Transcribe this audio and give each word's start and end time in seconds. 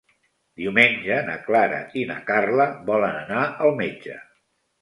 Diumenge 0.61 1.17
na 1.27 1.35
Clara 1.43 1.83
i 2.01 2.05
na 2.13 2.17
Carla 2.31 2.67
volen 2.91 3.21
anar 3.21 3.47
al 3.67 3.75
metge. 3.83 4.21